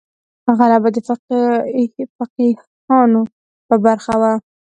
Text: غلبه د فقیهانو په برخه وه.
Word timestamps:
غلبه 0.57 0.89
د 0.95 0.97
فقیهانو 2.17 3.21
په 3.67 3.75
برخه 3.85 4.13
وه. 4.21 4.33